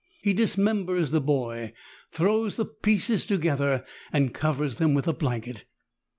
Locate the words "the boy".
1.11-1.73